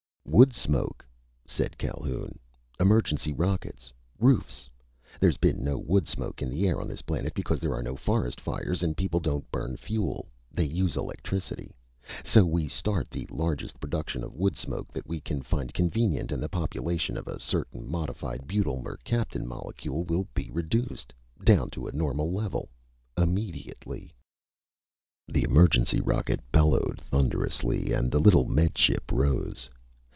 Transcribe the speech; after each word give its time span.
"Wood 0.23 0.53
smoke," 0.53 1.05
said 1.45 1.77
Calhoun. 1.77 2.39
"Emergency 2.79 3.33
rockets. 3.33 3.91
Roofs! 4.17 4.69
There's 5.19 5.35
been 5.37 5.61
no 5.61 5.77
wood 5.77 6.07
smoke 6.07 6.41
in 6.41 6.49
the 6.49 6.67
air 6.69 6.79
on 6.79 6.87
this 6.87 7.01
planet 7.01 7.33
because 7.33 7.59
there 7.59 7.73
are 7.75 7.83
no 7.83 7.97
forest 7.97 8.39
fires 8.39 8.81
and 8.81 8.95
people 8.95 9.19
don't 9.19 9.49
burn 9.51 9.75
fuel. 9.75 10.29
They 10.49 10.63
use 10.63 10.95
electricity. 10.95 11.75
So 12.23 12.45
we 12.45 12.69
start 12.69 13.09
the 13.11 13.27
largest 13.29 13.79
production 13.81 14.23
of 14.23 14.33
wood 14.37 14.55
smoke 14.55 14.91
that 14.93 15.05
we 15.05 15.19
find 15.43 15.73
convenient, 15.73 16.31
and 16.31 16.41
the 16.41 16.47
population 16.49 17.17
of 17.17 17.27
a 17.27 17.39
certain 17.41 17.85
modified 17.85 18.47
butyl 18.47 18.81
mercaptan 18.81 19.45
molecule 19.45 20.05
will 20.05 20.29
be 20.33 20.49
reduced. 20.49 21.13
Down 21.43 21.69
to 21.71 21.87
a 21.87 21.91
normal 21.91 22.31
level. 22.31 22.69
Immediately!" 23.17 24.13
The 25.27 25.43
emergency 25.43 25.99
rocket 25.99 26.39
bellowed 26.53 27.01
thunderously 27.01 27.91
and 27.91 28.09
the 28.09 28.19
little 28.21 28.45
Med 28.45 28.77
Ship 28.77 29.03
rose. 29.11 29.69